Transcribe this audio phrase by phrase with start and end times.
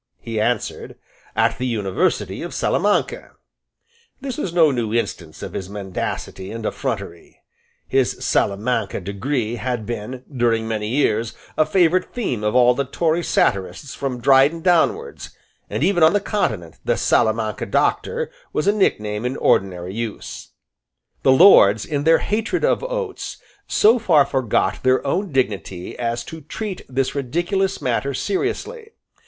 [0.19, 0.95] He answered,
[1.35, 3.33] "At the university of Salamanca."
[4.19, 7.39] This was no new instance of his mendacity and effrontery.
[7.87, 13.21] His Salamanca degree had been, during many years, a favourite theme of all the Tory
[13.21, 15.37] satirists from Dryden downwards;
[15.69, 20.49] and even on the Continent the Salamanca Doctor was a nickname in ordinary use,
[21.21, 23.37] The Lords, in their hatred of Oates,
[23.67, 28.93] so far forgot their own dignity as to treat this ridiculous matter seriously.